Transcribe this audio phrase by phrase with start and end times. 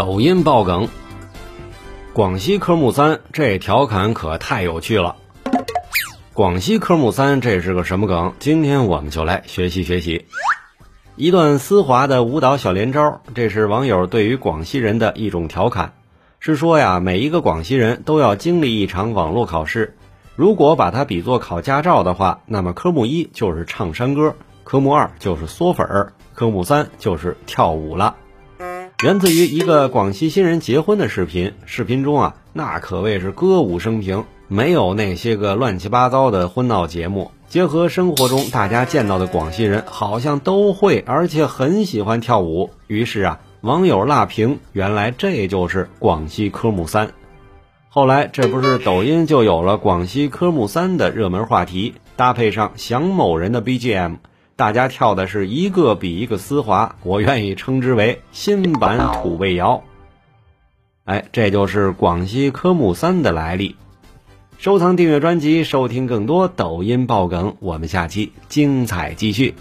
[0.00, 0.88] 抖音爆梗，
[2.14, 5.16] 广西科目三这调侃可太有趣了。
[6.32, 8.32] 广西科目三这是个什么梗？
[8.38, 10.24] 今天我们就来学习学习。
[11.16, 15.92] 一段丝滑的舞蹈小连招，这是网友对于广西人的一种调侃，
[16.38, 19.98] 是说呀，每一个广西人都要经历一场网络考试。
[20.34, 28.16] 如果把它比作考驾照的话，那么科目一就是唱山歌，科目二就是嗦粉儿，科目三就是跳舞了。
[29.02, 37.30] 源自于一个广西新人结婚的视频，视频中啊，那可谓是歌舞升平，没有那些个乱七八糟的婚闹节目。
[37.48, 42.68] 结合生活中大家见到的广西人，好像都会，而且很喜欢跳舞。
[42.88, 47.12] 于是啊，网友辣评，原来这就是广西科目三。
[47.88, 54.16] 后来这不是抖音就有了广西科目三的热门话题，搭配上想某人的 BGM。
[54.60, 59.84] 大家跳的是一个比一个丝滑，我愿意称之为新版土味谣。
[61.04, 63.76] 哎，这就是广西科目三的来历。
[64.58, 67.56] 收藏订阅专辑，收听更多抖音爆梗。
[67.60, 69.54] 我们下期精彩继续。